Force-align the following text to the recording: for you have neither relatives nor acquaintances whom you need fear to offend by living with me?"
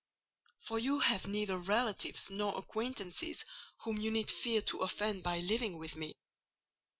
for 0.57 0.79
you 0.79 0.97
have 0.99 1.27
neither 1.27 1.55
relatives 1.59 2.31
nor 2.31 2.57
acquaintances 2.57 3.45
whom 3.83 3.97
you 3.97 4.09
need 4.09 4.31
fear 4.31 4.59
to 4.59 4.79
offend 4.79 5.21
by 5.21 5.37
living 5.41 5.77
with 5.77 5.95
me?" 5.95 6.15